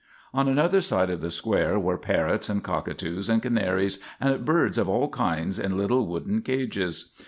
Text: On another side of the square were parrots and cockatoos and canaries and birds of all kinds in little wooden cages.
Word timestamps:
On 0.33 0.47
another 0.47 0.81
side 0.81 1.11
of 1.11 1.21
the 1.21 1.29
square 1.29 1.77
were 1.77 1.95
parrots 1.95 2.49
and 2.49 2.63
cockatoos 2.63 3.29
and 3.29 3.39
canaries 3.39 3.99
and 4.19 4.43
birds 4.43 4.79
of 4.79 4.89
all 4.89 5.09
kinds 5.09 5.59
in 5.59 5.77
little 5.77 6.07
wooden 6.07 6.41
cages. 6.41 7.11